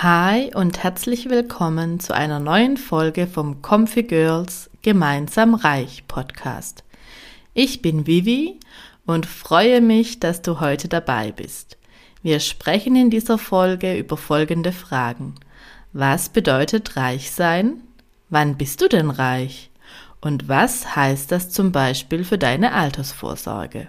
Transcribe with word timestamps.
Hi 0.00 0.54
und 0.54 0.84
herzlich 0.84 1.28
willkommen 1.28 1.98
zu 1.98 2.14
einer 2.14 2.38
neuen 2.38 2.76
Folge 2.76 3.26
vom 3.26 3.62
Comfy 3.62 4.04
Girls 4.04 4.70
Gemeinsam 4.82 5.54
Reich 5.54 6.04
Podcast. 6.06 6.84
Ich 7.52 7.82
bin 7.82 8.06
Vivi 8.06 8.60
und 9.06 9.26
freue 9.26 9.80
mich, 9.80 10.20
dass 10.20 10.40
du 10.40 10.60
heute 10.60 10.86
dabei 10.86 11.32
bist. 11.32 11.78
Wir 12.22 12.38
sprechen 12.38 12.94
in 12.94 13.10
dieser 13.10 13.38
Folge 13.38 13.98
über 13.98 14.16
folgende 14.16 14.70
Fragen. 14.70 15.34
Was 15.92 16.28
bedeutet 16.28 16.94
reich 16.94 17.32
sein? 17.32 17.80
Wann 18.30 18.56
bist 18.56 18.80
du 18.80 18.88
denn 18.88 19.10
reich? 19.10 19.68
Und 20.20 20.46
was 20.46 20.94
heißt 20.94 21.32
das 21.32 21.50
zum 21.50 21.72
Beispiel 21.72 22.22
für 22.22 22.38
deine 22.38 22.72
Altersvorsorge? 22.72 23.88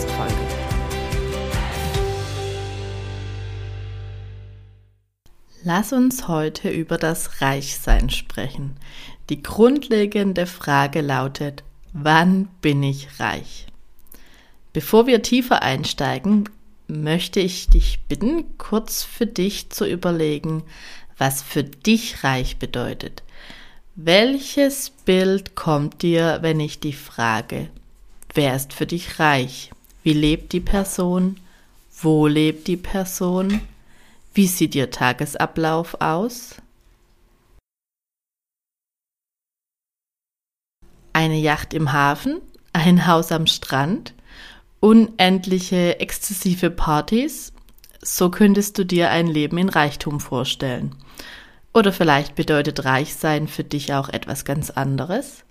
Lass 5.63 5.93
uns 5.93 6.27
heute 6.27 6.71
über 6.71 6.97
das 6.97 7.39
Reichsein 7.39 8.09
sprechen. 8.09 8.77
Die 9.29 9.43
grundlegende 9.43 10.47
Frage 10.47 11.01
lautet, 11.01 11.63
wann 11.93 12.47
bin 12.61 12.81
ich 12.81 13.19
reich? 13.19 13.67
Bevor 14.73 15.05
wir 15.05 15.21
tiefer 15.21 15.61
einsteigen, 15.61 16.49
möchte 16.87 17.39
ich 17.39 17.69
dich 17.69 17.99
bitten, 18.07 18.57
kurz 18.57 19.03
für 19.03 19.27
dich 19.27 19.69
zu 19.69 19.85
überlegen, 19.85 20.63
was 21.19 21.43
für 21.43 21.63
dich 21.63 22.23
reich 22.23 22.57
bedeutet. 22.57 23.21
Welches 23.95 24.89
Bild 24.89 25.55
kommt 25.55 26.01
dir, 26.01 26.39
wenn 26.41 26.59
ich 26.59 26.79
dich 26.79 26.97
frage, 26.97 27.69
wer 28.33 28.55
ist 28.55 28.73
für 28.73 28.87
dich 28.87 29.19
reich? 29.19 29.69
Wie 30.01 30.13
lebt 30.13 30.53
die 30.53 30.59
Person? 30.59 31.39
Wo 32.01 32.25
lebt 32.25 32.67
die 32.67 32.77
Person? 32.77 33.61
Wie 34.33 34.47
sieht 34.47 34.75
Ihr 34.75 34.89
Tagesablauf 34.89 35.99
aus? 35.99 36.55
Eine 41.11 41.35
Yacht 41.35 41.73
im 41.73 41.91
Hafen, 41.91 42.41
ein 42.71 43.07
Haus 43.07 43.33
am 43.33 43.45
Strand, 43.45 44.13
unendliche 44.79 45.99
exzessive 45.99 46.69
Partys, 46.69 47.51
so 48.01 48.31
könntest 48.31 48.77
du 48.77 48.85
dir 48.85 49.09
ein 49.11 49.27
Leben 49.27 49.57
in 49.57 49.67
Reichtum 49.67 50.21
vorstellen. 50.21 50.95
Oder 51.73 51.91
vielleicht 51.91 52.35
bedeutet 52.35 52.85
Reichsein 52.85 53.49
für 53.49 53.65
dich 53.65 53.93
auch 53.93 54.07
etwas 54.07 54.45
ganz 54.45 54.69
anderes, 54.69 55.43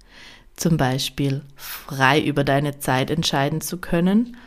zum 0.56 0.78
Beispiel 0.78 1.42
frei 1.54 2.22
über 2.22 2.44
deine 2.44 2.78
Zeit 2.78 3.10
entscheiden 3.10 3.60
zu 3.60 3.76
können 3.76 4.38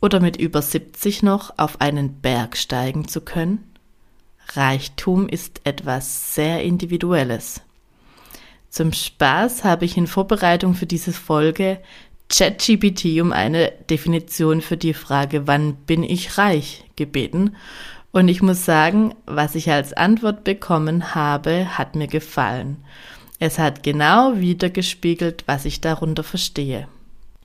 oder 0.00 0.20
mit 0.20 0.36
über 0.36 0.62
70 0.62 1.24
noch 1.24 1.58
auf 1.58 1.80
einen 1.80 2.20
Berg 2.20 2.56
steigen 2.56 3.08
zu 3.08 3.20
können. 3.20 3.69
Reichtum 4.56 5.28
ist 5.28 5.60
etwas 5.64 6.34
sehr 6.34 6.62
Individuelles. 6.62 7.62
Zum 8.68 8.92
Spaß 8.92 9.64
habe 9.64 9.84
ich 9.84 9.96
in 9.96 10.06
Vorbereitung 10.06 10.74
für 10.74 10.86
diese 10.86 11.12
Folge 11.12 11.80
ChatGPT 12.28 13.20
um 13.20 13.32
eine 13.32 13.72
Definition 13.90 14.60
für 14.60 14.76
die 14.76 14.94
Frage, 14.94 15.46
wann 15.46 15.74
bin 15.74 16.04
ich 16.04 16.38
reich, 16.38 16.84
gebeten. 16.94 17.56
Und 18.12 18.28
ich 18.28 18.42
muss 18.42 18.64
sagen, 18.64 19.14
was 19.26 19.56
ich 19.56 19.70
als 19.70 19.92
Antwort 19.92 20.44
bekommen 20.44 21.14
habe, 21.14 21.76
hat 21.76 21.96
mir 21.96 22.06
gefallen. 22.06 22.84
Es 23.40 23.58
hat 23.58 23.82
genau 23.82 24.38
wiedergespiegelt, 24.38 25.44
was 25.46 25.64
ich 25.64 25.80
darunter 25.80 26.22
verstehe. 26.22 26.88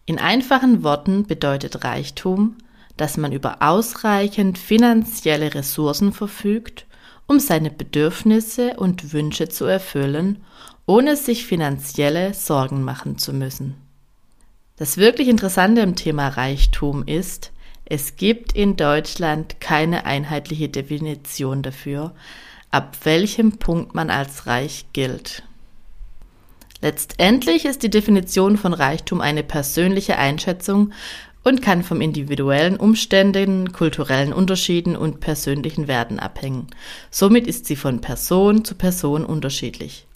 In 0.06 0.20
einfachen 0.20 0.84
Worten 0.84 1.26
bedeutet 1.26 1.84
Reichtum, 1.84 2.56
dass 2.98 3.18
man 3.18 3.32
über 3.32 3.62
ausreichend 3.62 4.58
finanzielle 4.58 5.56
Ressourcen 5.56 6.14
verfügt 6.14 6.85
um 7.28 7.40
seine 7.40 7.72
Bedürfnisse 7.72 8.76
und 8.78 9.14
Wünsche 9.14 9.50
zu 9.50 9.66
erfüllen, 9.66 10.44
ohne 10.86 11.16
sich 11.16 11.46
finanzielle 11.46 12.34
Sorgen 12.34 12.84
machen 12.84 13.18
zu 13.18 13.34
müssen. 13.34 13.76
Das 14.78 14.98
wirklich 14.98 15.30
Interessante 15.30 15.82
im 15.82 15.96
Thema 15.96 16.28
Reichtum 16.28 17.04
ist, 17.08 17.52
es 17.86 18.16
gibt 18.16 18.54
in 18.54 18.76
Deutschland 18.76 19.62
keine 19.62 20.06
einheitliche 20.06 20.70
Definition 20.70 21.62
dafür, 21.62 22.14
ab 22.72 22.98
welchem 23.04 23.58
Punkt 23.58 23.96
man 23.96 24.10
als 24.10 24.48
reich 24.48 24.86
gilt. 24.92 25.44
Letztendlich 26.82 27.66
ist 27.66 27.84
die 27.84 27.90
Definition 27.90 28.58
von 28.58 28.74
Reichtum 28.74 29.22
eine 29.22 29.44
persönliche 29.44 30.18
Einschätzung 30.18 30.92
und 31.46 31.62
kann 31.62 31.84
vom 31.84 32.02
individuellen 32.02 32.76
Umständen, 32.76 33.72
kulturellen 33.72 34.34
Unterschieden 34.34 34.98
und 34.98 35.20
persönlichen 35.22 35.88
Werten 35.88 36.20
abhängen. 36.20 36.68
Somit 37.12 37.48
ist 37.48 37.68
sie 37.68 37.76
von 37.76 38.02
Person 38.02 38.66
zu 38.66 38.76
Person 38.76 39.24
unterschiedlich. 39.24 40.08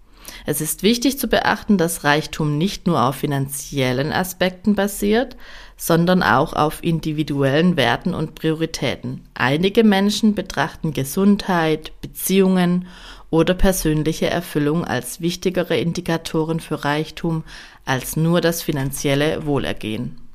Es 0.46 0.60
ist 0.60 0.82
wichtig 0.82 1.20
zu 1.20 1.28
beachten, 1.28 1.78
dass 1.78 2.04
Reichtum 2.04 2.58
nicht 2.58 2.88
nur 2.88 3.04
auf 3.04 3.18
finanziellen 3.18 4.12
Aspekten 4.12 4.74
basiert, 4.74 5.38
sondern 5.78 6.24
auch 6.24 6.54
auf 6.54 6.84
individuellen 6.84 7.78
Werten 7.78 8.16
und 8.16 8.34
Prioritäten. 8.34 9.22
Einige 9.36 9.84
Menschen 9.84 10.34
betrachten 10.34 10.94
Gesundheit, 10.94 11.92
Beziehungen 12.02 12.88
oder 13.30 13.54
persönliche 13.54 14.32
Erfüllung 14.32 14.84
als 14.84 15.22
wichtigere 15.22 15.78
Indikatoren 15.78 16.60
für 16.60 16.84
Reichtum 16.84 17.44
als 17.86 18.16
nur 18.16 18.42
das 18.42 18.64
finanzielle 18.64 19.46
Wohlergehen. 19.46 20.29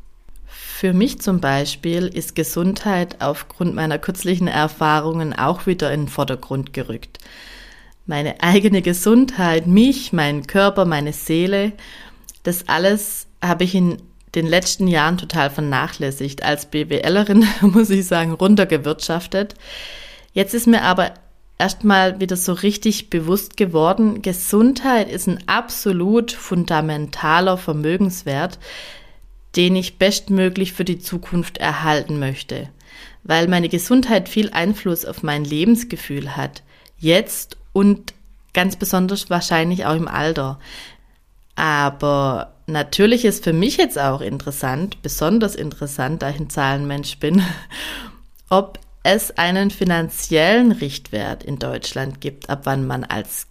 Für 0.76 0.92
mich 0.92 1.20
zum 1.20 1.38
Beispiel 1.38 2.08
ist 2.08 2.34
Gesundheit 2.34 3.22
aufgrund 3.22 3.76
meiner 3.76 3.96
kürzlichen 4.00 4.48
Erfahrungen 4.48 5.32
auch 5.32 5.66
wieder 5.66 5.92
in 5.92 6.00
den 6.00 6.08
Vordergrund 6.08 6.72
gerückt. 6.72 7.18
Meine 8.06 8.42
eigene 8.42 8.82
Gesundheit, 8.82 9.68
mich, 9.68 10.12
meinen 10.12 10.48
Körper, 10.48 10.84
meine 10.84 11.12
Seele, 11.12 11.70
das 12.42 12.66
alles 12.66 13.28
habe 13.40 13.62
ich 13.62 13.76
in 13.76 14.02
den 14.34 14.48
letzten 14.48 14.88
Jahren 14.88 15.16
total 15.16 15.48
vernachlässigt. 15.48 16.42
Als 16.42 16.66
BWLerin, 16.66 17.46
muss 17.60 17.88
ich 17.91 18.04
sagen, 18.04 18.32
runtergewirtschaftet. 18.32 19.54
Jetzt 20.32 20.54
ist 20.54 20.66
mir 20.66 20.82
aber 20.82 21.14
erstmal 21.56 22.18
wieder 22.18 22.36
so 22.36 22.52
richtig 22.52 23.10
bewusst 23.10 23.56
geworden, 23.56 24.22
Gesundheit 24.22 25.08
ist 25.08 25.28
ein 25.28 25.38
absolut 25.46 26.32
fundamentaler 26.32 27.58
Vermögenswert, 27.58 28.58
den 29.56 29.76
ich 29.76 29.98
bestmöglich 29.98 30.72
für 30.72 30.84
die 30.84 30.98
Zukunft 30.98 31.59
erhalten 31.59 32.19
möchte, 32.19 32.69
weil 33.22 33.48
meine 33.48 33.69
Gesundheit 33.69 34.28
viel 34.28 34.50
Einfluss 34.50 35.04
auf 35.04 35.22
mein 35.22 35.44
Lebensgefühl 35.44 36.37
hat, 36.37 36.62
jetzt 36.98 37.56
und 37.72 38.15
ganz 38.53 38.76
besonders 38.76 39.31
wahrscheinlich 39.31 39.87
auch 39.87 39.97
im 39.97 40.09
Alter. 40.09 40.59
Aber 41.56 42.54
natürlich 42.66 43.25
ist 43.25 43.44
für 43.44 43.53
mich 43.53 43.76
jetzt 43.76 43.98
auch 43.98 44.20
interessant, 44.20 45.03
besonders 45.03 45.54
interessant, 45.54 46.22
da 46.22 46.31
ich 46.31 46.41
ein 46.41 46.50
Zahlenmensch 46.50 47.19
bin, 47.19 47.42
ob 48.48 48.78
es 49.03 49.36
einen 49.36 49.71
finanziellen 49.71 50.72
Richtwert 50.72 51.44
in 51.44 51.59
Deutschland 51.59 52.21
gibt, 52.21 52.48
ab 52.48 52.62
wann 52.65 52.86
man 52.86 53.04
als 53.04 53.47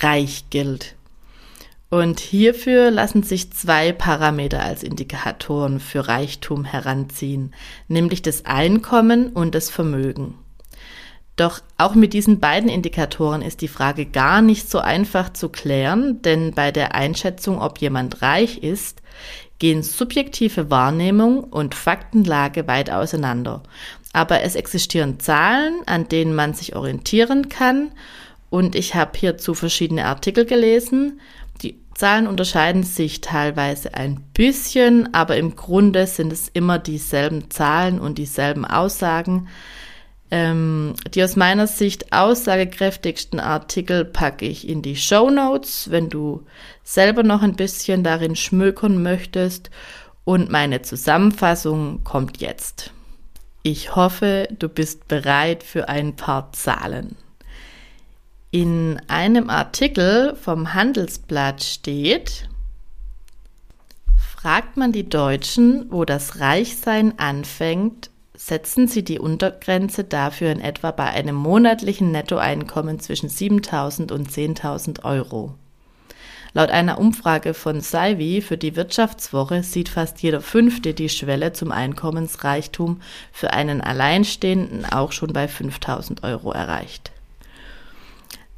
reich 0.00 0.44
gilt. 0.50 0.95
Und 1.88 2.18
hierfür 2.18 2.90
lassen 2.90 3.22
sich 3.22 3.52
zwei 3.52 3.92
Parameter 3.92 4.60
als 4.60 4.82
Indikatoren 4.82 5.78
für 5.78 6.08
Reichtum 6.08 6.64
heranziehen, 6.64 7.54
nämlich 7.86 8.22
das 8.22 8.44
Einkommen 8.44 9.28
und 9.28 9.54
das 9.54 9.70
Vermögen. 9.70 10.34
Doch 11.36 11.60
auch 11.76 11.94
mit 11.94 12.12
diesen 12.14 12.40
beiden 12.40 12.70
Indikatoren 12.70 13.42
ist 13.42 13.60
die 13.60 13.68
Frage 13.68 14.06
gar 14.06 14.40
nicht 14.40 14.70
so 14.70 14.78
einfach 14.78 15.32
zu 15.32 15.50
klären, 15.50 16.22
denn 16.22 16.52
bei 16.52 16.72
der 16.72 16.94
Einschätzung, 16.94 17.60
ob 17.60 17.78
jemand 17.78 18.22
reich 18.22 18.58
ist, 18.58 19.02
gehen 19.58 19.82
subjektive 19.82 20.70
Wahrnehmung 20.70 21.44
und 21.44 21.74
Faktenlage 21.74 22.66
weit 22.66 22.90
auseinander. 22.90 23.62
Aber 24.12 24.42
es 24.42 24.54
existieren 24.54 25.20
Zahlen, 25.20 25.74
an 25.84 26.08
denen 26.08 26.34
man 26.34 26.54
sich 26.54 26.74
orientieren 26.74 27.48
kann, 27.48 27.92
und 28.48 28.74
ich 28.76 28.94
habe 28.94 29.18
hierzu 29.18 29.54
verschiedene 29.54 30.06
Artikel 30.06 30.46
gelesen 30.46 31.20
die 31.62 31.80
Zahlen 31.94 32.26
unterscheiden 32.26 32.82
sich 32.82 33.20
teilweise 33.20 33.94
ein 33.94 34.20
bisschen, 34.34 35.14
aber 35.14 35.36
im 35.36 35.56
Grunde 35.56 36.06
sind 36.06 36.32
es 36.32 36.48
immer 36.48 36.78
dieselben 36.78 37.50
Zahlen 37.50 37.98
und 37.98 38.18
dieselben 38.18 38.64
Aussagen. 38.64 39.48
Ähm, 40.30 40.94
die 41.14 41.22
aus 41.22 41.36
meiner 41.36 41.66
Sicht 41.66 42.12
aussagekräftigsten 42.12 43.38
Artikel 43.38 44.04
packe 44.04 44.44
ich 44.44 44.68
in 44.68 44.82
die 44.82 44.96
Show 44.96 45.30
Notes, 45.30 45.90
wenn 45.90 46.08
du 46.08 46.44
selber 46.82 47.22
noch 47.22 47.42
ein 47.42 47.54
bisschen 47.54 48.02
darin 48.02 48.34
schmökern 48.34 49.02
möchtest. 49.02 49.70
Und 50.24 50.50
meine 50.50 50.82
Zusammenfassung 50.82 52.02
kommt 52.02 52.40
jetzt. 52.40 52.92
Ich 53.62 53.94
hoffe, 53.94 54.48
du 54.58 54.68
bist 54.68 55.08
bereit 55.08 55.62
für 55.62 55.88
ein 55.88 56.16
paar 56.16 56.52
Zahlen. 56.52 57.16
In 58.56 58.98
einem 59.08 59.50
Artikel 59.50 60.34
vom 60.34 60.72
Handelsblatt 60.72 61.62
steht, 61.62 62.48
fragt 64.34 64.78
man 64.78 64.92
die 64.92 65.06
Deutschen, 65.06 65.92
wo 65.92 66.06
das 66.06 66.40
Reichsein 66.40 67.18
anfängt, 67.18 68.08
setzen 68.32 68.88
sie 68.88 69.04
die 69.04 69.18
Untergrenze 69.18 70.04
dafür 70.04 70.52
in 70.52 70.62
etwa 70.62 70.90
bei 70.90 71.04
einem 71.04 71.34
monatlichen 71.34 72.12
Nettoeinkommen 72.12 72.98
zwischen 72.98 73.28
7.000 73.28 74.10
und 74.10 74.30
10.000 74.30 75.04
Euro. 75.04 75.52
Laut 76.54 76.70
einer 76.70 76.98
Umfrage 76.98 77.52
von 77.52 77.82
Saivi 77.82 78.40
für 78.40 78.56
die 78.56 78.74
Wirtschaftswoche 78.74 79.64
sieht 79.64 79.90
fast 79.90 80.22
jeder 80.22 80.40
Fünfte 80.40 80.94
die 80.94 81.10
Schwelle 81.10 81.52
zum 81.52 81.72
Einkommensreichtum 81.72 83.02
für 83.32 83.52
einen 83.52 83.82
Alleinstehenden 83.82 84.86
auch 84.86 85.12
schon 85.12 85.34
bei 85.34 85.46
5000 85.46 86.24
Euro 86.24 86.52
erreicht. 86.52 87.12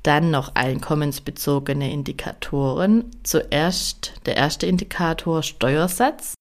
Dann 0.08 0.31
noch 0.31 0.55
einkommensbezogene 0.55 1.93
Indikatoren. 1.93 3.10
Zuerst 3.25 4.14
der 4.25 4.38
erste 4.38 4.64
Indikator 4.64 5.43
Steuersatz. 5.43 6.32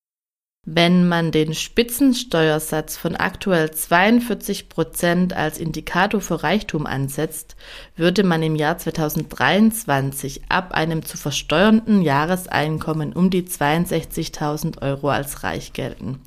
Wenn 0.66 1.10
man 1.10 1.34
den 1.34 1.54
Spitzensteuersatz 1.54 2.96
von 2.96 3.18
aktuell 3.18 3.70
42 3.70 4.70
Prozent 4.70 5.34
als 5.34 5.58
Indikator 5.58 6.22
für 6.22 6.44
Reichtum 6.44 6.86
ansetzt, 6.86 7.58
würde 7.98 8.24
man 8.24 8.42
im 8.42 8.56
Jahr 8.56 8.78
2023 8.78 10.44
ab 10.48 10.72
einem 10.72 11.04
zu 11.04 11.18
versteuernden 11.18 12.02
Jahreseinkommen 12.02 13.12
um 13.12 13.30
die 13.30 13.44
62.000 13.44 14.82
Euro 14.82 15.10
als 15.10 15.44
reich 15.44 15.74
gelten. 15.74 16.22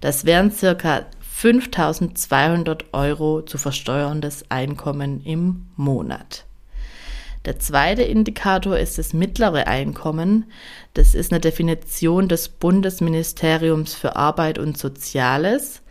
Das 0.00 0.26
wären 0.26 0.52
circa 0.52 1.06
5.200 1.42 2.84
Euro 2.92 3.42
zu 3.42 3.58
versteuerndes 3.58 4.48
Einkommen 4.48 5.20
im 5.24 5.66
Monat. 5.74 6.44
Der 7.44 7.58
zweite 7.58 8.02
Indikator 8.02 8.78
ist 8.78 8.96
das 8.96 9.12
mittlere 9.12 9.66
Einkommen. 9.66 10.50
Das 10.94 11.14
ist 11.14 11.30
eine 11.30 11.40
Definition 11.40 12.28
des 12.28 12.48
Bundesministeriums 12.48 13.94
für 13.94 14.16
Arbeit 14.16 14.58
und 14.58 14.78
Soziales. 14.78 15.82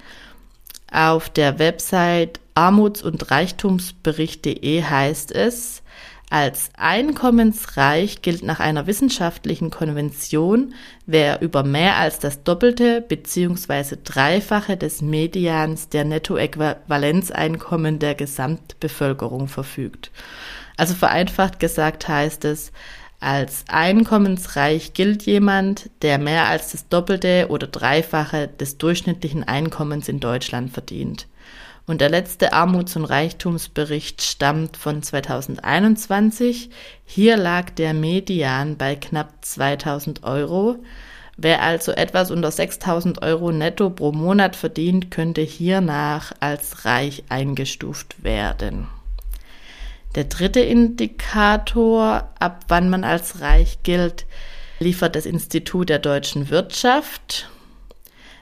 Auf 0.91 1.29
der 1.29 1.59
Website 1.59 2.39
armuts- 2.55 3.03
und 3.03 3.29
reichtumsbericht.de 3.29 4.83
heißt 4.83 5.31
es, 5.31 5.83
als 6.29 6.71
einkommensreich 6.75 8.23
gilt 8.23 8.41
nach 8.41 8.59
einer 8.59 8.87
wissenschaftlichen 8.87 9.69
Konvention, 9.69 10.73
wer 11.05 11.43
über 11.43 11.63
mehr 11.63 11.97
als 11.97 12.17
das 12.17 12.41
Doppelte 12.43 13.01
bzw. 13.01 13.97
Dreifache 14.03 14.75
des 14.75 15.03
Medians 15.03 15.89
der 15.89 16.05
Nettoäquivalenzeinkommen 16.05 17.99
der 17.99 18.15
Gesamtbevölkerung 18.15 19.47
verfügt. 19.47 20.09
Also 20.77 20.93
vereinfacht 20.93 21.59
gesagt 21.59 22.07
heißt 22.07 22.45
es, 22.45 22.71
als 23.19 23.63
einkommensreich 23.69 24.93
gilt 24.93 25.23
jemand, 25.23 25.89
der 26.01 26.17
mehr 26.17 26.47
als 26.47 26.73
das 26.73 26.89
Doppelte 26.89 27.47
oder 27.49 27.67
Dreifache 27.67 28.49
des 28.49 28.77
durchschnittlichen 28.77 29.45
Einkommens 29.45 30.09
in 30.09 30.19
Deutschland 30.19 30.73
verdient. 30.73 31.27
Und 31.85 32.01
der 32.01 32.09
letzte 32.09 32.51
Armuts- 32.51 32.97
und 32.97 33.05
Reichtumsbericht 33.05 34.21
stammt 34.21 34.75
von 34.75 35.01
2021. 35.01 36.69
Hier 37.05 37.37
lag 37.37 37.69
der 37.71 37.93
Median 37.93 38.75
bei 38.75 38.95
knapp 38.95 39.33
2000 39.39 40.23
Euro. 40.23 40.83
Wer 41.37 41.61
also 41.61 41.93
etwas 41.93 42.29
unter 42.29 42.51
6000 42.51 43.21
Euro 43.21 43.53
netto 43.53 43.89
pro 43.89 44.11
Monat 44.11 44.57
verdient, 44.57 45.11
könnte 45.11 45.41
hiernach 45.41 46.33
als 46.41 46.83
reich 46.83 47.23
eingestuft 47.29 48.21
werden. 48.23 48.87
Der 50.15 50.25
dritte 50.25 50.59
Indikator, 50.59 52.29
ab 52.39 52.65
wann 52.67 52.89
man 52.89 53.03
als 53.03 53.41
reich 53.41 53.79
gilt, 53.81 54.25
liefert 54.79 55.15
das 55.15 55.25
Institut 55.25 55.89
der 55.89 55.99
deutschen 55.99 56.49
Wirtschaft. 56.49 57.49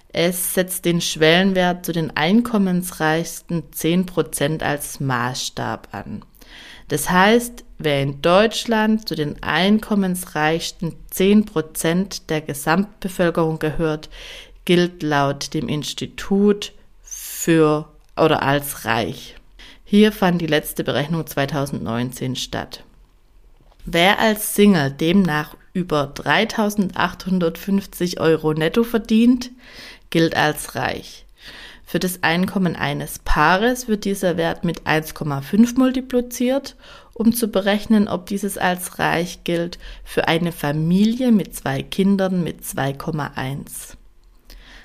Es 0.10 0.54
setzt 0.54 0.84
den 0.84 1.00
Schwellenwert 1.00 1.86
zu 1.86 1.94
den 1.94 2.16
einkommensreichsten 2.18 3.72
10 3.72 4.06
Prozent 4.06 4.64
als 4.64 5.00
Maßstab 5.00 5.88
an. 5.92 6.26
Das 6.90 7.10
heißt, 7.10 7.64
wer 7.78 8.02
in 8.02 8.22
Deutschland 8.22 9.08
zu 9.08 9.16
den 9.16 9.42
einkommensreichsten 9.42 10.98
10 11.10 11.46
Prozent 11.46 12.30
der 12.30 12.42
Gesamtbevölkerung 12.42 13.60
gehört, 13.60 14.10
gilt 14.66 15.02
laut 15.02 15.54
dem 15.54 15.70
Institut 15.70 16.74
für 17.02 17.88
oder 18.18 18.44
als 18.44 18.84
reich. 18.84 19.36
Hier 19.92 20.12
fand 20.14 20.40
die 20.40 20.48
letzte 20.48 20.86
Berechnung 20.86 21.28
2019 21.28 22.38
statt. 22.38 22.86
Wer 23.84 24.20
als 24.20 24.56
Single 24.56 24.90
demnach 24.90 25.58
über 25.74 26.08
3850 26.08 28.22
Euro 28.22 28.54
netto 28.54 28.86
verdient, 28.86 29.52
gilt 30.10 30.38
als 30.38 30.76
reich. 30.76 31.26
Für 31.86 32.00
das 32.00 32.24
Einkommen 32.24 32.78
eines 32.78 33.20
Paares 33.20 33.90
wird 33.90 34.06
dieser 34.06 34.38
Wert 34.38 34.64
mit 34.64 34.84
1,5 34.84 35.78
multipliziert, 35.78 36.78
um 37.14 37.34
zu 37.34 37.50
berechnen, 37.50 38.08
ob 38.08 38.28
dieses 38.28 38.58
als 38.58 38.98
reich 38.98 39.44
gilt, 39.44 39.78
für 40.06 40.30
eine 40.30 40.54
Familie 40.54 41.34
mit 41.34 41.54
zwei 41.54 41.84
Kindern 41.84 42.46
mit 42.46 42.62
2,1. 42.62 43.98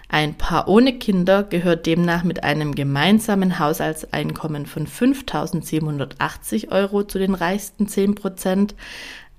Ein 0.08 0.35
Paar 0.35 0.69
ohne 0.69 0.99
Kinder 0.99 1.43
gehört 1.43 1.87
demnach 1.87 2.23
mit 2.23 2.44
einem 2.44 2.75
gemeinsamen 2.75 3.58
Haushaltseinkommen 3.58 4.67
von 4.67 4.87
5.780 4.87 6.70
Euro 6.70 7.03
zu 7.03 7.19
den 7.19 7.35
reichsten 7.35 7.88
10 7.88 8.14
Prozent. 8.14 8.75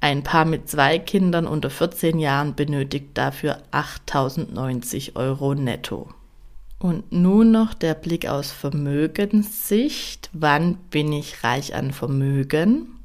Ein 0.02 0.24
Paar 0.24 0.46
mit 0.46 0.70
zwei 0.70 1.00
Kindern 1.00 1.48
unter 1.48 1.70
14 1.70 2.20
Jahren 2.20 2.54
benötigt 2.54 3.10
dafür 3.16 3.60
8.090 3.72 5.16
Euro 5.16 5.56
netto. 5.56 6.10
Und 6.80 7.12
nun 7.12 7.52
noch 7.52 7.74
der 7.74 7.96
Blick 7.96 8.28
aus 8.28 8.52
Vermögenssicht. 8.52 10.30
Wann 10.34 10.76
bin 10.92 11.12
ich 11.12 11.44
reich 11.44 11.74
an 11.74 11.92
Vermögen? 11.92 12.97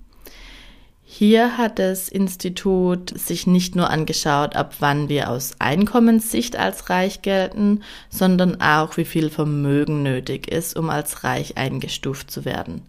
Hier 1.14 1.58
hat 1.58 1.78
das 1.78 2.08
Institut 2.08 3.12
sich 3.18 3.46
nicht 3.46 3.76
nur 3.76 3.90
angeschaut, 3.90 4.56
ab 4.56 4.76
wann 4.78 5.10
wir 5.10 5.28
aus 5.28 5.52
Einkommenssicht 5.58 6.56
als 6.56 6.88
reich 6.88 7.20
gelten, 7.20 7.82
sondern 8.08 8.62
auch, 8.62 8.96
wie 8.96 9.04
viel 9.04 9.28
Vermögen 9.28 10.02
nötig 10.02 10.50
ist, 10.50 10.74
um 10.74 10.88
als 10.88 11.22
reich 11.22 11.58
eingestuft 11.58 12.30
zu 12.30 12.46
werden. 12.46 12.80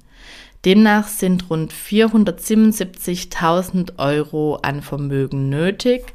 Demnach 0.63 1.09
sind 1.09 1.49
rund 1.49 1.73
477.000 1.73 3.99
Euro 3.99 4.55
an 4.55 4.81
Vermögen 4.81 5.49
nötig. 5.49 6.13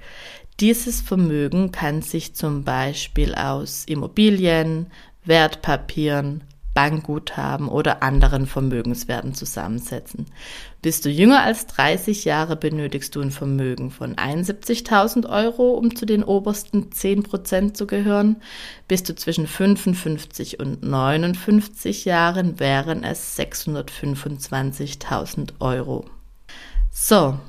Dieses 0.61 1.03
Vermögen 1.03 1.73
kann 1.73 2.01
sich 2.01 2.35
zum 2.35 2.65
Beispiel 2.65 3.35
aus 3.35 3.85
Immobilien, 3.85 4.87
Wertpapieren, 5.27 6.43
Bankguthaben 6.79 7.69
oder 7.69 8.05
anderen 8.05 8.47
Vermögenswerten 8.47 9.35
zusammensetzen. 9.35 10.27
Bist 10.81 11.05
du 11.05 11.11
jünger 11.11 11.43
als 11.43 11.67
30 11.67 12.25
Jahre, 12.25 12.55
benötigst 12.55 13.17
du 13.17 13.21
ein 13.21 13.33
Vermögen 13.33 13.91
von 13.91 14.15
71.000 14.15 15.29
Euro, 15.29 15.73
um 15.73 15.97
zu 15.97 16.07
den 16.07 16.23
obersten 16.23 16.93
10 16.93 17.25
Prozent 17.25 17.77
zu 17.77 17.89
gehören. 17.89 18.37
Bist 18.87 19.09
du 19.09 19.17
zwischen 19.17 19.49
55 19.49 20.61
und 20.61 20.85
59 20.85 22.05
Jahren, 22.05 22.61
wären 22.61 23.03
es 23.03 23.37
625.000 23.37 25.55
Euro. 25.59 26.05
So, 26.93 27.41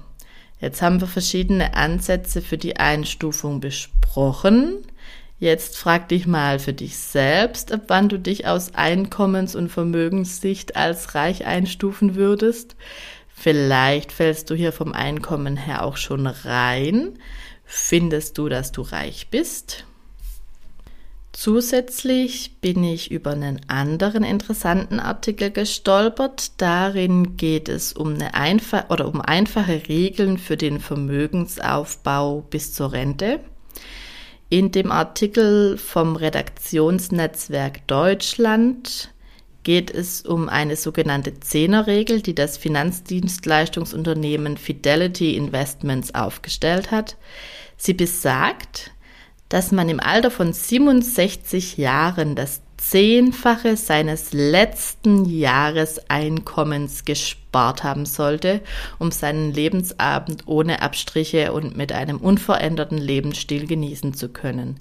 jetzt 0.59 0.81
haben 0.81 1.01
wir 1.01 1.07
verschiedene 1.07 1.75
Ansätze 1.75 2.41
für 2.41 2.57
die 2.57 2.77
Einstufung 2.77 3.59
besprochen. 3.59 4.79
Jetzt 5.39 5.77
frag 5.77 6.09
dich 6.09 6.27
mal 6.27 6.59
für 6.59 6.73
dich 6.73 6.97
selbst, 6.97 7.71
ab 7.71 7.83
wann 7.87 8.09
du 8.09 8.19
dich 8.19 8.45
aus 8.45 8.75
Einkommens- 8.75 9.55
und 9.55 9.69
Vermögenssicht 9.69 10.75
als 10.75 11.15
reich 11.15 11.45
einstufen 11.45 12.15
würdest. 12.15 12.75
Vielleicht 13.33 14.11
fällst 14.11 14.49
du 14.49 14.55
hier 14.55 14.73
vom 14.73 14.91
Einkommen 14.91 15.55
her 15.55 15.85
auch 15.85 15.95
schon 15.95 16.27
rein. 16.27 17.17
Findest 17.63 18.37
du, 18.37 18.49
dass 18.49 18.73
du 18.73 18.81
reich 18.81 19.29
bist? 19.31 19.85
Zusätzlich 21.31 22.57
bin 22.59 22.83
ich 22.83 23.09
über 23.09 23.31
einen 23.31 23.61
anderen 23.69 24.25
interessanten 24.25 24.99
Artikel 24.99 25.51
gestolpert. 25.51 26.59
Darin 26.59 27.37
geht 27.37 27.69
es 27.69 27.93
um 27.93 28.15
eine 28.15 28.33
einfach 28.33 28.89
oder 28.89 29.07
um 29.07 29.21
einfache 29.21 29.83
Regeln 29.87 30.37
für 30.37 30.57
den 30.57 30.81
Vermögensaufbau 30.81 32.41
bis 32.41 32.73
zur 32.73 32.91
Rente. 32.91 33.39
In 34.51 34.71
dem 34.71 34.91
Artikel 34.91 35.77
vom 35.77 36.15
Redaktionsnetzwerk 36.15 37.85
Deutschland 37.85 39.13
geht 39.61 39.91
es 39.91 40.23
um 40.23 40.49
eine 40.49 40.75
sogenannte 40.75 41.39
Zehnerregel, 41.39 42.23
die 42.23 42.33
das 42.33 42.57
Finanzdienstleistungsunternehmen 42.57 44.57
Fidelity 44.57 45.35
Investments 45.35 46.15
aufgestellt 46.15 46.89
hat. 46.89 47.15
Sie 47.77 47.93
besagt, 47.93 48.89
dass 49.49 49.71
man 49.71 49.87
im 49.87 49.99
Alter 49.99 50.31
von 50.31 50.51
67 50.51 51.77
Jahren 51.77 52.33
das 52.33 52.63
Zehnfache 52.79 53.77
seines 53.77 54.33
letzten 54.33 55.25
Jahreseinkommens 55.25 57.05
gespart 57.05 57.83
haben 57.83 58.05
sollte, 58.05 58.61
um 58.97 59.11
seinen 59.11 59.53
Lebensabend 59.53 60.43
ohne 60.47 60.81
Abstriche 60.81 61.51
und 61.53 61.75
mit 61.75 61.91
einem 61.91 62.17
unveränderten 62.17 62.97
Lebensstil 62.97 63.67
genießen 63.67 64.13
zu 64.13 64.29
können. 64.29 64.79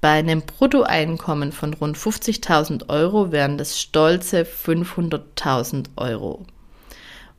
Bei 0.00 0.12
einem 0.12 0.42
Bruttoeinkommen 0.42 1.52
von 1.52 1.74
rund 1.74 1.98
50.000 1.98 2.88
Euro 2.88 3.30
wären 3.30 3.58
das 3.58 3.80
stolze 3.80 4.42
500.000 4.42 5.86
Euro. 5.96 6.46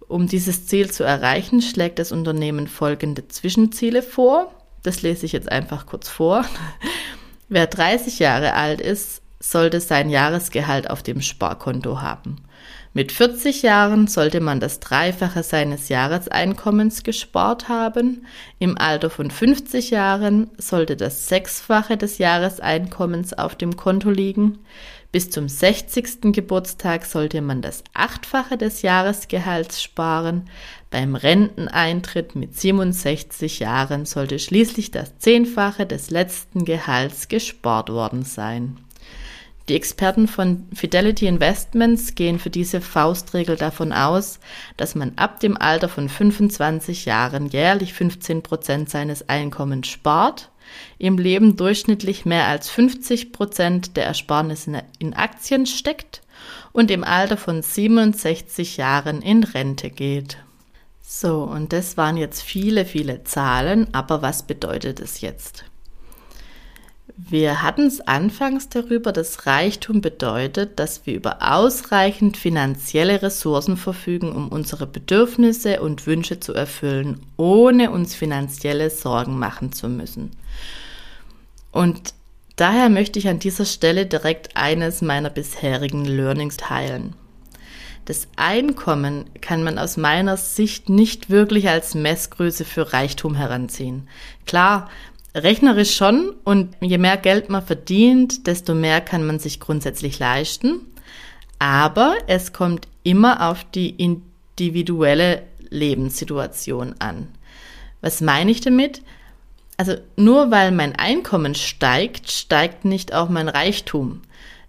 Um 0.07 0.27
dieses 0.27 0.67
Ziel 0.67 0.91
zu 0.91 1.03
erreichen, 1.03 1.61
schlägt 1.61 1.99
das 1.99 2.11
Unternehmen 2.11 2.67
folgende 2.67 3.27
Zwischenziele 3.27 4.01
vor. 4.01 4.53
Das 4.83 5.01
lese 5.01 5.25
ich 5.25 5.31
jetzt 5.31 5.51
einfach 5.51 5.85
kurz 5.85 6.09
vor. 6.09 6.45
Wer 7.47 7.67
30 7.67 8.19
Jahre 8.19 8.53
alt 8.53 8.81
ist, 8.81 9.21
sollte 9.39 9.79
sein 9.79 10.09
Jahresgehalt 10.09 10.89
auf 10.89 11.03
dem 11.03 11.21
Sparkonto 11.21 12.01
haben. 12.01 12.37
Mit 12.93 13.11
40 13.11 13.61
Jahren 13.61 14.07
sollte 14.07 14.39
man 14.39 14.59
das 14.59 14.79
Dreifache 14.79 15.43
seines 15.43 15.89
Jahreseinkommens 15.89 17.03
gespart 17.03 17.69
haben. 17.69 18.25
Im 18.57 18.77
Alter 18.77 19.11
von 19.11 19.29
50 19.29 19.91
Jahren 19.91 20.49
sollte 20.57 20.97
das 20.97 21.27
Sechsfache 21.27 21.97
des 21.97 22.17
Jahreseinkommens 22.17 23.33
auf 23.33 23.55
dem 23.55 23.77
Konto 23.77 24.09
liegen. 24.09 24.57
Bis 25.11 25.29
zum 25.29 25.47
60. 25.47 26.33
Geburtstag 26.33 27.05
sollte 27.05 27.41
man 27.41 27.61
das 27.61 27.83
Achtfache 27.93 28.57
des 28.57 28.81
Jahresgehalts 28.81 29.81
sparen. 29.81 30.49
Beim 30.89 31.15
Renteneintritt 31.15 32.35
mit 32.35 32.59
67 32.59 33.59
Jahren 33.59 34.05
sollte 34.05 34.39
schließlich 34.39 34.91
das 34.91 35.17
Zehnfache 35.19 35.85
des 35.85 36.09
letzten 36.09 36.65
Gehalts 36.65 37.27
gespart 37.27 37.89
worden 37.89 38.23
sein. 38.23 38.77
Die 39.69 39.75
Experten 39.75 40.27
von 40.27 40.67
Fidelity 40.73 41.27
Investments 41.27 42.15
gehen 42.15 42.39
für 42.39 42.49
diese 42.49 42.81
Faustregel 42.81 43.55
davon 43.55 43.93
aus, 43.93 44.39
dass 44.77 44.95
man 44.95 45.13
ab 45.15 45.39
dem 45.41 45.55
Alter 45.55 45.89
von 45.89 46.09
25 46.09 47.05
Jahren 47.05 47.49
jährlich 47.49 47.93
15 47.93 48.41
Prozent 48.41 48.89
seines 48.89 49.29
Einkommens 49.29 49.87
spart, 49.87 50.49
im 50.97 51.19
Leben 51.19 51.55
durchschnittlich 51.55 52.25
mehr 52.25 52.47
als 52.47 52.67
50 52.71 53.31
Prozent 53.31 53.95
der 53.95 54.05
Ersparnisse 54.07 54.81
in 54.97 55.13
Aktien 55.13 55.67
steckt 55.67 56.23
und 56.71 56.89
im 56.89 57.03
Alter 57.03 57.37
von 57.37 57.61
67 57.61 58.77
Jahren 58.77 59.21
in 59.21 59.43
Rente 59.43 59.91
geht. 59.91 60.37
So, 60.99 61.43
und 61.43 61.73
das 61.73 61.95
waren 61.95 62.17
jetzt 62.17 62.41
viele, 62.41 62.85
viele 62.85 63.23
Zahlen, 63.23 63.93
aber 63.93 64.23
was 64.23 64.41
bedeutet 64.41 64.99
es 64.99 65.21
jetzt? 65.21 65.68
Wir 67.21 67.61
hatten 67.61 67.85
es 67.85 67.99
anfangs 67.99 68.69
darüber, 68.69 69.11
dass 69.11 69.45
Reichtum 69.45 69.99
bedeutet, 69.99 70.79
dass 70.79 71.05
wir 71.05 71.15
über 71.15 71.39
ausreichend 71.41 72.37
finanzielle 72.37 73.21
Ressourcen 73.21 73.75
verfügen, 73.75 74.31
um 74.31 74.47
unsere 74.47 74.87
Bedürfnisse 74.87 75.81
und 75.81 76.07
Wünsche 76.07 76.39
zu 76.39 76.53
erfüllen, 76.53 77.19
ohne 77.35 77.91
uns 77.91 78.15
finanzielle 78.15 78.89
Sorgen 78.89 79.37
machen 79.37 79.73
zu 79.73 79.89
müssen. 79.89 80.31
Und 81.73 82.13
daher 82.55 82.87
möchte 82.87 83.19
ich 83.19 83.27
an 83.27 83.39
dieser 83.39 83.65
Stelle 83.65 84.05
direkt 84.05 84.55
eines 84.55 85.01
meiner 85.01 85.29
bisherigen 85.29 86.05
Learnings 86.05 86.55
teilen. 86.55 87.15
Das 88.05 88.29
Einkommen 88.37 89.29
kann 89.41 89.61
man 89.63 89.77
aus 89.77 89.97
meiner 89.97 90.37
Sicht 90.37 90.87
nicht 90.87 91.29
wirklich 91.29 91.67
als 91.67 91.95
Messgröße 91.95 92.63
für 92.63 92.93
Reichtum 92.93 93.35
heranziehen. 93.35 94.07
Klar, 94.45 94.89
Rechnerisch 95.35 95.95
schon 95.95 96.35
und 96.43 96.75
je 96.81 96.97
mehr 96.97 97.17
Geld 97.17 97.49
man 97.49 97.63
verdient, 97.65 98.47
desto 98.47 98.73
mehr 98.73 98.99
kann 98.99 99.25
man 99.25 99.39
sich 99.39 99.59
grundsätzlich 99.59 100.17
leisten. 100.19 100.81
Aber 101.59 102.15
es 102.27 102.53
kommt 102.53 102.87
immer 103.03 103.49
auf 103.49 103.63
die 103.63 103.89
individuelle 103.89 105.43
Lebenssituation 105.69 106.95
an. 106.99 107.27
Was 108.01 108.21
meine 108.21 108.51
ich 108.51 108.61
damit? 108.61 109.01
Also 109.77 109.95
nur 110.15 110.51
weil 110.51 110.71
mein 110.71 110.95
Einkommen 110.95 111.55
steigt, 111.55 112.31
steigt 112.31 112.83
nicht 112.83 113.13
auch 113.13 113.29
mein 113.29 113.47
Reichtum, 113.47 114.21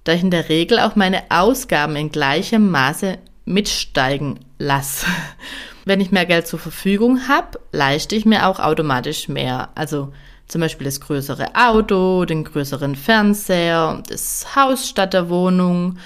da 0.05 0.13
ich 0.13 0.23
in 0.23 0.31
der 0.31 0.49
Regel 0.49 0.79
auch 0.79 0.95
meine 0.95 1.23
Ausgaben 1.31 1.97
in 1.97 2.13
gleichem 2.13 2.71
Maße 2.71 3.19
mitsteigen 3.45 4.41
lasse. 4.59 5.07
Wenn 5.85 6.01
ich 6.01 6.13
mehr 6.13 6.27
Geld 6.27 6.47
zur 6.47 6.59
Verfügung 6.59 7.27
habe, 7.27 7.59
leiste 7.73 8.15
ich 8.15 8.27
mir 8.27 8.47
auch 8.47 8.61
automatisch 8.61 9.29
mehr. 9.29 9.71
Also 9.75 10.13
zum 10.51 10.61
Beispiel 10.61 10.85
das 10.85 11.01
größere 11.01 11.55
Auto, 11.55 12.25
den 12.25 12.45
größeren 12.45 12.97
Fernseher, 12.97 14.03
das 14.09 14.57
Haus 14.57 14.89
statt 14.89 15.15
der 15.15 15.29
Wohnung. 15.29 15.99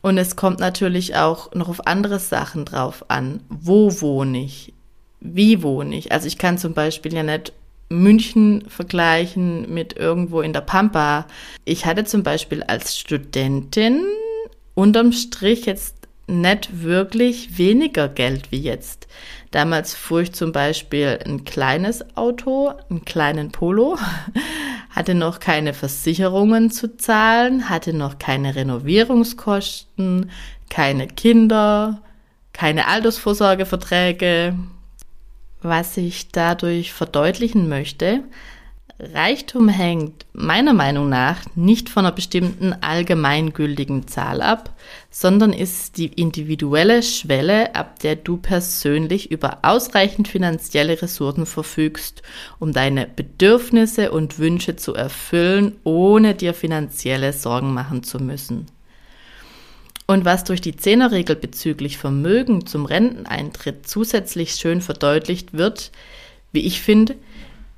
Und 0.00 0.18
es 0.18 0.36
kommt 0.36 0.58
natürlich 0.58 1.16
auch 1.16 1.52
noch 1.54 1.68
auf 1.68 1.86
andere 1.86 2.18
Sachen 2.18 2.64
drauf 2.64 3.04
an. 3.08 3.40
Wo 3.48 4.00
wohne 4.00 4.44
ich? 4.44 4.72
Wie 5.20 5.62
wohne 5.62 5.96
ich? 5.96 6.12
Also 6.12 6.26
ich 6.26 6.38
kann 6.38 6.58
zum 6.58 6.74
Beispiel 6.74 7.12
ja 7.14 7.22
nicht 7.22 7.52
München 7.90 8.64
vergleichen 8.68 9.72
mit 9.72 9.96
irgendwo 9.96 10.40
in 10.40 10.52
der 10.52 10.62
Pampa. 10.62 11.26
Ich 11.64 11.84
hatte 11.84 12.04
zum 12.04 12.22
Beispiel 12.22 12.62
als 12.62 12.98
Studentin 12.98 14.02
unterm 14.74 15.12
Strich 15.12 15.66
jetzt 15.66 15.93
nicht 16.26 16.82
wirklich 16.82 17.58
weniger 17.58 18.08
Geld 18.08 18.50
wie 18.50 18.60
jetzt. 18.60 19.06
Damals 19.50 19.94
fuhr 19.94 20.22
ich 20.22 20.32
zum 20.32 20.52
Beispiel 20.52 21.18
ein 21.24 21.44
kleines 21.44 22.16
Auto, 22.16 22.72
einen 22.90 23.04
kleinen 23.04 23.52
Polo, 23.52 23.98
hatte 24.90 25.14
noch 25.14 25.38
keine 25.38 25.74
Versicherungen 25.74 26.70
zu 26.70 26.96
zahlen, 26.96 27.68
hatte 27.68 27.92
noch 27.92 28.18
keine 28.18 28.54
Renovierungskosten, 28.54 30.30
keine 30.70 31.06
Kinder, 31.06 32.02
keine 32.52 32.88
Altersvorsorgeverträge. 32.88 34.56
Was 35.62 35.96
ich 35.96 36.28
dadurch 36.28 36.92
verdeutlichen 36.92 37.68
möchte, 37.68 38.24
Reichtum 39.00 39.68
hängt 39.68 40.24
meiner 40.32 40.72
Meinung 40.72 41.08
nach 41.08 41.40
nicht 41.56 41.88
von 41.88 42.06
einer 42.06 42.14
bestimmten 42.14 42.72
allgemeingültigen 42.72 44.06
Zahl 44.06 44.40
ab, 44.40 44.72
sondern 45.10 45.52
ist 45.52 45.96
die 45.96 46.06
individuelle 46.06 47.02
Schwelle, 47.02 47.74
ab 47.74 47.98
der 47.98 48.14
du 48.14 48.36
persönlich 48.36 49.32
über 49.32 49.58
ausreichend 49.62 50.28
finanzielle 50.28 51.02
Ressourcen 51.02 51.44
verfügst, 51.44 52.22
um 52.60 52.72
deine 52.72 53.06
Bedürfnisse 53.06 54.12
und 54.12 54.38
Wünsche 54.38 54.76
zu 54.76 54.94
erfüllen, 54.94 55.76
ohne 55.82 56.36
dir 56.36 56.54
finanzielle 56.54 57.32
Sorgen 57.32 57.74
machen 57.74 58.04
zu 58.04 58.20
müssen. 58.20 58.66
Und 60.06 60.24
was 60.24 60.44
durch 60.44 60.60
die 60.60 60.76
Zehnerregel 60.76 61.34
bezüglich 61.34 61.98
Vermögen 61.98 62.66
zum 62.66 62.84
Renteneintritt 62.84 63.88
zusätzlich 63.88 64.52
schön 64.52 64.82
verdeutlicht 64.82 65.54
wird, 65.54 65.90
wie 66.52 66.60
ich 66.60 66.80
finde, 66.80 67.16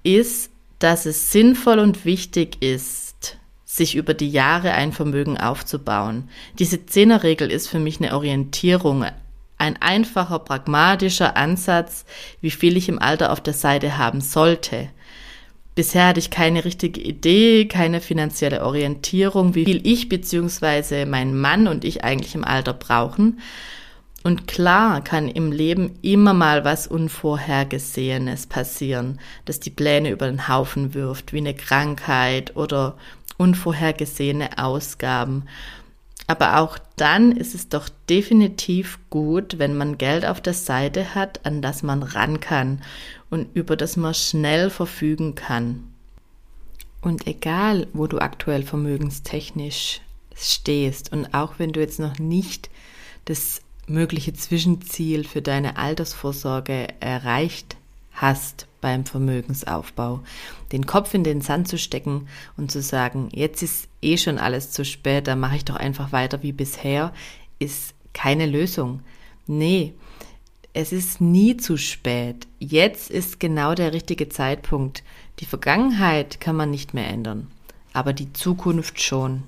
ist, 0.02 0.50
dass 0.78 1.06
es 1.06 1.33
sinnvoll 1.33 1.78
und 1.78 2.04
wichtig 2.04 2.62
ist, 2.62 3.38
sich 3.64 3.95
über 3.95 4.14
die 4.14 4.30
Jahre 4.30 4.73
ein 4.73 4.92
Vermögen 4.92 5.38
aufzubauen. 5.38 6.28
Diese 6.59 6.87
Zehnerregel 6.87 7.50
ist 7.50 7.68
für 7.68 7.78
mich 7.78 8.00
eine 8.00 8.14
Orientierung, 8.14 9.04
ein 9.59 9.80
einfacher, 9.80 10.38
pragmatischer 10.38 11.37
Ansatz, 11.37 12.04
wie 12.40 12.50
viel 12.50 12.76
ich 12.76 12.88
im 12.88 12.99
Alter 12.99 13.33
auf 13.33 13.40
der 13.40 13.54
Seite 13.54 13.99
haben 13.99 14.21
sollte. 14.21 14.90
Bisher 15.75 16.06
hatte 16.06 16.21
ich 16.21 16.30
keine 16.30 16.64
richtige 16.64 17.00
Idee, 17.00 17.66
keine 17.66 18.00
finanzielle 18.00 18.64
Orientierung, 18.64 19.54
wie 19.54 19.66
viel 19.66 19.87
ich 19.87 20.09
bzw. 20.09 21.04
mein 21.04 21.38
Mann 21.38 21.68
und 21.68 21.85
ich 21.85 22.02
eigentlich 22.02 22.35
im 22.35 22.45
Alter 22.45 22.73
brauchen. 22.73 23.40
Und 24.23 24.49
klar 24.49 25.02
kann 25.04 25.28
im 25.28 25.52
Leben 25.52 25.99
immer 26.02 26.35
mal 26.35 26.64
was 26.64 26.87
Unvorhergesehenes 26.88 28.46
passieren, 28.46 29.20
das 29.44 29.61
die 29.61 29.70
Pläne 29.70 30.11
über 30.11 30.26
den 30.26 30.49
Haufen 30.49 30.94
wirft, 30.94 31.32
wie 31.32 31.38
eine 31.38 31.54
Krankheit 31.54 32.56
oder 32.56 32.96
unvorhergesehene 33.38 34.58
Ausgaben. 34.58 35.44
Aber 36.26 36.58
auch 36.58 36.78
dann 36.96 37.32
ist 37.32 37.54
es 37.54 37.68
doch 37.68 37.88
definitiv 38.08 38.99
gut, 39.11 39.58
wenn 39.58 39.76
man 39.76 39.96
Geld 39.96 40.26
auf 40.26 40.40
der 40.40 40.54
Seite 40.54 41.14
hat, 41.14 41.46
an 41.46 41.62
das 41.62 41.82
man 41.82 42.02
ran 42.02 42.40
kann 42.40 42.82
und 43.30 43.54
über 43.54 43.76
das 43.76 43.96
man 43.96 44.14
schnell 44.14 44.70
verfügen 44.70 45.37
kann. 45.37 45.85
Und 47.00 47.28
egal, 47.28 47.87
wo 47.92 48.08
du 48.08 48.18
aktuell 48.18 48.64
vermögenstechnisch 48.64 50.00
stehst 50.35 51.12
und 51.12 51.32
auch 51.32 51.54
wenn 51.58 51.73
du 51.73 51.80
jetzt 51.80 52.00
noch 52.00 52.18
nicht 52.18 52.70
das 53.26 53.61
mögliche 53.86 54.34
Zwischenziel 54.34 55.24
für 55.24 55.42
deine 55.42 55.76
Altersvorsorge 55.76 56.88
erreicht 57.00 57.76
hast 58.16 58.66
beim 58.80 59.04
Vermögensaufbau, 59.04 60.20
den 60.72 60.86
Kopf 60.86 61.14
in 61.14 61.22
den 61.22 61.40
Sand 61.40 61.68
zu 61.68 61.78
stecken 61.78 62.28
und 62.56 62.70
zu 62.70 62.80
sagen, 62.82 63.28
jetzt 63.32 63.62
ist 63.62 63.88
eh 64.02 64.16
schon 64.16 64.38
alles 64.38 64.70
zu 64.70 64.84
spät, 64.84 65.26
da 65.26 65.36
mache 65.36 65.56
ich 65.56 65.64
doch 65.64 65.76
einfach 65.76 66.12
weiter 66.12 66.42
wie 66.42 66.52
bisher. 66.52 67.12
ist 67.58 67.94
keine 68.12 68.46
Lösung. 68.46 69.00
Nee, 69.46 69.92
es 70.72 70.92
ist 70.92 71.20
nie 71.20 71.56
zu 71.56 71.76
spät. 71.76 72.46
Jetzt 72.58 73.10
ist 73.10 73.40
genau 73.40 73.74
der 73.74 73.92
richtige 73.92 74.28
Zeitpunkt. 74.28 75.02
Die 75.40 75.46
Vergangenheit 75.46 76.40
kann 76.40 76.56
man 76.56 76.70
nicht 76.70 76.94
mehr 76.94 77.08
ändern, 77.08 77.48
aber 77.92 78.12
die 78.12 78.32
Zukunft 78.32 79.00
schon. 79.00 79.44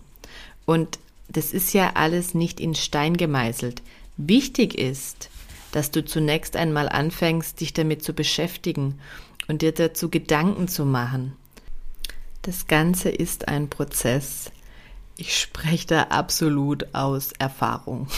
Und 0.67 0.99
das 1.29 1.53
ist 1.53 1.73
ja 1.75 1.93
alles 1.95 2.35
nicht 2.35 2.61
in 2.61 2.75
Stein 2.75 3.17
gemeißelt. 3.17 3.83
Wichtig 4.19 4.77
ist, 4.77 5.31
dass 5.71 5.93
du 5.93 6.05
zunächst 6.05 6.57
einmal 6.57 6.89
anfängst, 6.89 7.61
dich 7.61 7.73
damit 7.73 8.03
zu 8.03 8.13
beschäftigen 8.13 8.99
und 9.47 9.63
dir 9.63 9.73
dazu 9.73 10.11
Gedanken 10.11 10.67
zu 10.67 10.85
machen. 10.85 11.37
Das 12.43 12.67
Ganze 12.67 13.11
ist 13.11 13.47
ein 13.47 13.71
Prozess. 13.71 14.51
Ich 15.17 15.39
spreche 15.39 15.87
da 15.87 16.03
absolut 16.05 16.95
aus 16.95 17.33
Erfahrung. 17.39 18.09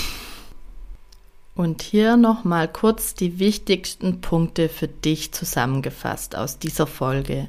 Und 1.55 1.83
hier 1.83 2.17
nochmal 2.17 2.67
kurz 2.67 3.15
die 3.15 3.39
wichtigsten 3.39 4.23
Punkte 4.23 4.71
für 4.71 4.89
dich 4.89 5.33
zusammengefasst 5.33 6.35
aus 6.35 6.59
dieser 6.59 6.87
Folge. 6.87 7.49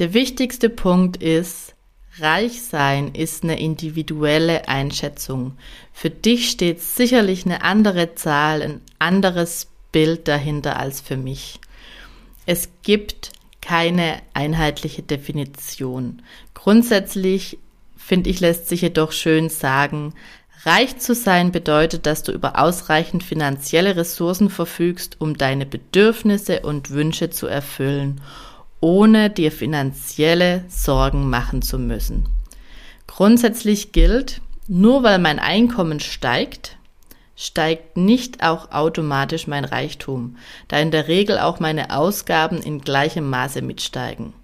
Der 0.00 0.12
wichtigste 0.12 0.70
Punkt 0.70 1.16
ist, 1.18 1.74
Reich 2.20 2.62
sein 2.62 3.14
ist 3.14 3.44
eine 3.44 3.60
individuelle 3.60 4.68
Einschätzung. 4.68 5.56
Für 5.92 6.10
dich 6.10 6.50
steht 6.50 6.80
sicherlich 6.80 7.44
eine 7.44 7.62
andere 7.62 8.14
Zahl, 8.14 8.62
ein 8.62 8.80
anderes 8.98 9.68
Bild 9.92 10.28
dahinter 10.28 10.78
als 10.78 11.00
für 11.00 11.16
mich. 11.16 11.60
Es 12.46 12.68
gibt 12.82 13.32
keine 13.60 14.20
einheitliche 14.34 15.02
Definition. 15.02 16.22
Grundsätzlich 16.54 17.58
finde 17.96 18.30
ich, 18.30 18.40
lässt 18.40 18.68
sich 18.68 18.80
jedoch 18.80 19.12
schön 19.12 19.50
sagen, 19.50 20.14
reich 20.64 20.98
zu 20.98 21.14
sein 21.14 21.52
bedeutet, 21.52 22.06
dass 22.06 22.22
du 22.22 22.32
über 22.32 22.58
ausreichend 22.58 23.22
finanzielle 23.22 23.96
Ressourcen 23.96 24.50
verfügst, 24.50 25.20
um 25.20 25.36
deine 25.36 25.66
Bedürfnisse 25.66 26.60
und 26.60 26.90
Wünsche 26.90 27.30
zu 27.30 27.46
erfüllen 27.46 28.20
ohne 28.80 29.30
dir 29.30 29.52
finanzielle 29.52 30.64
Sorgen 30.68 31.28
machen 31.30 31.62
zu 31.62 31.78
müssen. 31.78 32.28
Grundsätzlich 33.06 33.92
gilt, 33.92 34.40
nur 34.68 35.02
weil 35.02 35.18
mein 35.18 35.38
Einkommen 35.38 36.00
steigt, 36.00 36.76
steigt 37.36 37.96
nicht 37.96 38.42
auch 38.42 38.72
automatisch 38.72 39.46
mein 39.46 39.64
Reichtum, 39.64 40.36
da 40.66 40.78
in 40.78 40.90
der 40.90 41.08
Regel 41.08 41.38
auch 41.38 41.60
meine 41.60 41.96
Ausgaben 41.96 42.60
in 42.60 42.80
gleichem 42.80 43.30
Maße 43.30 43.62
mitsteigen. 43.62 44.34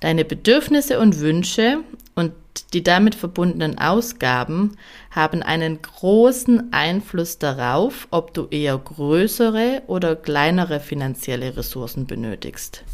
Deine 0.00 0.24
Bedürfnisse 0.24 0.98
und 0.98 1.20
Wünsche 1.20 1.78
und 2.14 2.32
die 2.72 2.82
damit 2.82 3.14
verbundenen 3.14 3.78
Ausgaben 3.78 4.76
haben 5.10 5.42
einen 5.42 5.80
großen 5.80 6.72
Einfluss 6.72 7.38
darauf, 7.38 8.08
ob 8.10 8.32
du 8.34 8.46
eher 8.50 8.78
größere 8.78 9.82
oder 9.86 10.16
kleinere 10.16 10.80
finanzielle 10.80 11.56
Ressourcen 11.56 12.06
benötigst. 12.06 12.84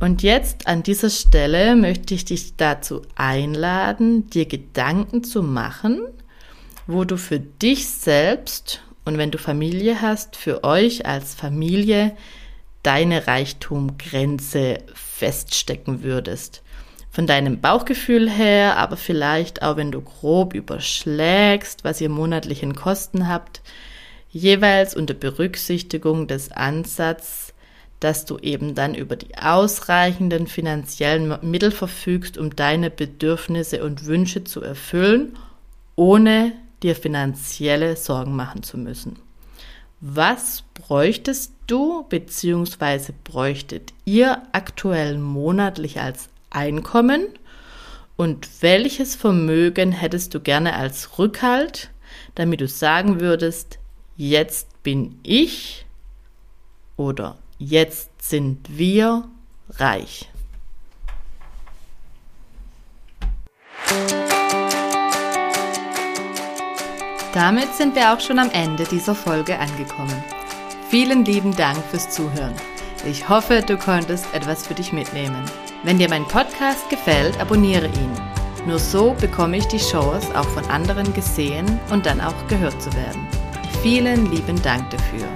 Und 0.00 0.22
jetzt 0.22 0.68
an 0.68 0.84
dieser 0.84 1.10
Stelle 1.10 1.74
möchte 1.74 2.14
ich 2.14 2.24
dich 2.24 2.56
dazu 2.56 3.02
einladen, 3.16 4.30
dir 4.30 4.46
Gedanken 4.46 5.24
zu 5.24 5.42
machen, 5.42 6.00
wo 6.86 7.04
du 7.04 7.16
für 7.16 7.40
dich 7.40 7.88
selbst 7.88 8.80
und 9.04 9.18
wenn 9.18 9.32
du 9.32 9.38
Familie 9.38 10.00
hast, 10.00 10.36
für 10.36 10.62
euch 10.62 11.04
als 11.04 11.34
Familie 11.34 12.16
deine 12.84 13.26
Reichtumgrenze 13.26 14.78
feststecken 14.94 16.02
würdest. 16.04 16.62
Von 17.10 17.26
deinem 17.26 17.60
Bauchgefühl 17.60 18.30
her, 18.30 18.76
aber 18.76 18.96
vielleicht 18.96 19.62
auch 19.62 19.76
wenn 19.76 19.90
du 19.90 20.00
grob 20.00 20.54
überschlägst, 20.54 21.82
was 21.82 22.00
ihr 22.00 22.08
monatlichen 22.08 22.76
Kosten 22.76 23.28
habt, 23.28 23.62
jeweils 24.30 24.94
unter 24.94 25.14
Berücksichtigung 25.14 26.28
des 26.28 26.52
Ansatzes, 26.52 27.47
dass 28.00 28.24
du 28.24 28.38
eben 28.38 28.74
dann 28.74 28.94
über 28.94 29.16
die 29.16 29.36
ausreichenden 29.36 30.46
finanziellen 30.46 31.36
Mittel 31.42 31.70
verfügst, 31.70 32.38
um 32.38 32.54
deine 32.54 32.90
Bedürfnisse 32.90 33.82
und 33.82 34.06
Wünsche 34.06 34.44
zu 34.44 34.62
erfüllen, 34.62 35.36
ohne 35.96 36.52
dir 36.82 36.94
finanzielle 36.94 37.96
Sorgen 37.96 38.36
machen 38.36 38.62
zu 38.62 38.78
müssen. 38.78 39.18
Was 40.00 40.62
bräuchtest 40.74 41.52
du 41.66 42.04
bzw. 42.04 43.12
bräuchtet 43.24 43.92
ihr 44.04 44.42
aktuell 44.52 45.18
monatlich 45.18 46.00
als 46.00 46.28
Einkommen 46.50 47.26
und 48.16 48.48
welches 48.60 49.16
Vermögen 49.16 49.90
hättest 49.90 50.34
du 50.34 50.40
gerne 50.40 50.74
als 50.74 51.18
Rückhalt, 51.18 51.90
damit 52.36 52.60
du 52.60 52.68
sagen 52.68 53.20
würdest, 53.20 53.80
jetzt 54.16 54.82
bin 54.84 55.18
ich 55.24 55.84
oder 56.96 57.36
Jetzt 57.58 58.30
sind 58.30 58.78
wir 58.78 59.24
reich. 59.70 60.28
Damit 67.34 67.74
sind 67.74 67.96
wir 67.96 68.12
auch 68.12 68.20
schon 68.20 68.38
am 68.38 68.50
Ende 68.52 68.84
dieser 68.84 69.16
Folge 69.16 69.58
angekommen. 69.58 70.22
Vielen 70.88 71.24
lieben 71.24 71.54
Dank 71.56 71.78
fürs 71.90 72.08
Zuhören. 72.10 72.54
Ich 73.04 73.28
hoffe, 73.28 73.60
du 73.66 73.76
konntest 73.76 74.32
etwas 74.32 74.64
für 74.64 74.74
dich 74.74 74.92
mitnehmen. 74.92 75.44
Wenn 75.82 75.98
dir 75.98 76.08
mein 76.08 76.26
Podcast 76.28 76.88
gefällt, 76.90 77.40
abonniere 77.40 77.86
ihn. 77.86 78.12
Nur 78.68 78.78
so 78.78 79.16
bekomme 79.20 79.56
ich 79.56 79.66
die 79.66 79.78
Chance, 79.78 80.28
auch 80.38 80.48
von 80.50 80.64
anderen 80.66 81.12
gesehen 81.12 81.66
und 81.90 82.06
dann 82.06 82.20
auch 82.20 82.46
gehört 82.46 82.80
zu 82.80 82.92
werden. 82.92 83.26
Vielen 83.82 84.30
lieben 84.30 84.62
Dank 84.62 84.88
dafür 84.90 85.26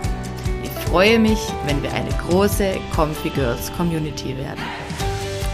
freue 0.92 1.18
mich, 1.18 1.38
wenn 1.64 1.82
wir 1.82 1.90
eine 1.94 2.10
große 2.10 2.74
Comfy 2.94 3.30
Girls 3.30 3.72
Community 3.78 4.36
werden. 4.36 4.60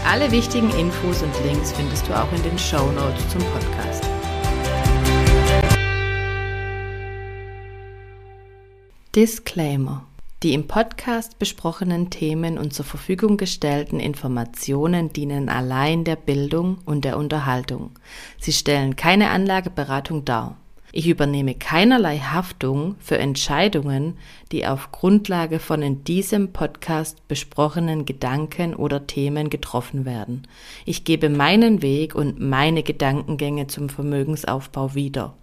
Alle 0.05 0.29
wichtigen 0.33 0.69
Infos 0.71 1.21
und 1.21 1.31
Links 1.45 1.71
findest 1.71 2.05
du 2.09 2.13
auch 2.13 2.29
in 2.33 2.43
den 2.43 2.59
Show 2.59 2.91
Notes 2.91 3.29
zum 3.29 3.39
Podcast. 3.53 4.03
Disclaimer. 9.15 10.05
Die 10.43 10.53
im 10.53 10.67
Podcast 10.67 11.39
besprochenen 11.39 12.09
Themen 12.09 12.57
und 12.57 12.73
zur 12.73 12.83
Verfügung 12.83 13.37
gestellten 13.37 14.01
Informationen 14.01 15.13
dienen 15.13 15.47
allein 15.47 16.03
der 16.03 16.17
Bildung 16.17 16.79
und 16.83 17.05
der 17.05 17.15
Unterhaltung. 17.15 17.91
Sie 18.41 18.51
stellen 18.51 18.97
keine 18.97 19.29
Anlageberatung 19.29 20.25
dar. 20.25 20.57
Ich 20.91 21.07
übernehme 21.07 21.53
keinerlei 21.53 22.17
Haftung 22.17 22.95
für 22.99 23.19
Entscheidungen, 23.19 24.17
die 24.51 24.65
auf 24.65 24.91
Grundlage 24.91 25.59
von 25.59 25.83
in 25.83 26.03
diesem 26.03 26.51
Podcast 26.51 27.27
besprochenen 27.27 28.05
Gedanken 28.05 28.73
oder 28.73 29.05
Themen 29.05 29.51
getroffen 29.51 30.05
werden. 30.05 30.47
Ich 30.85 31.03
gebe 31.03 31.29
meinen 31.29 31.83
Weg 31.83 32.15
und 32.15 32.39
meine 32.39 32.81
Gedankengänge 32.81 33.67
zum 33.67 33.89
Vermögensaufbau 33.89 34.95
wieder. 34.95 35.35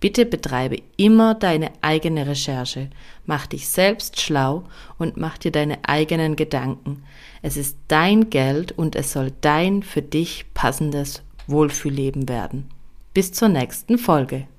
Bitte 0.00 0.24
betreibe 0.24 0.78
immer 0.96 1.34
deine 1.34 1.72
eigene 1.82 2.26
Recherche, 2.26 2.88
mach 3.26 3.46
dich 3.46 3.68
selbst 3.68 4.20
schlau 4.20 4.64
und 4.98 5.18
mach 5.18 5.36
dir 5.36 5.52
deine 5.52 5.78
eigenen 5.82 6.36
Gedanken. 6.36 7.02
Es 7.42 7.58
ist 7.58 7.76
dein 7.88 8.30
Geld 8.30 8.72
und 8.72 8.96
es 8.96 9.12
soll 9.12 9.32
dein 9.42 9.82
für 9.82 10.02
dich 10.02 10.46
passendes 10.54 11.22
Wohlfühlleben 11.46 12.28
werden. 12.30 12.70
Bis 13.12 13.32
zur 13.32 13.48
nächsten 13.48 13.98
Folge. 13.98 14.46